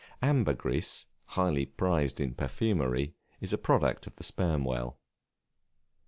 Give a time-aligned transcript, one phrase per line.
[0.23, 4.97] Ambergris, highly prized in perfumery, is a product of the sperm whale.